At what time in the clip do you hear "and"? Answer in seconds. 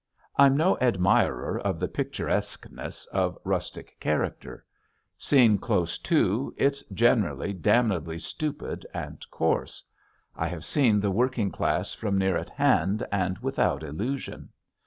8.95-9.23, 13.11-13.37